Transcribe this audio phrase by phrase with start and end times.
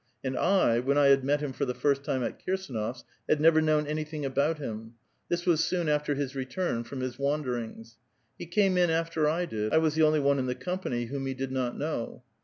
[0.23, 3.61] And I, when I had met him for the first time, at Kirsdnof's, had never
[3.61, 4.95] known any thing about him;
[5.29, 7.99] this was soon after his return from his wanderings.
[8.39, 11.27] He came in after I did; I was the only one in the compau}' whom
[11.27, 12.23] he did not know.